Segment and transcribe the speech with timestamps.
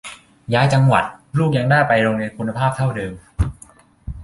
[0.53, 1.03] ย้ายจังหวัด
[1.37, 3.13] ลูกยังได้ไปโรงเรียนคุณภาพเท่าเดิม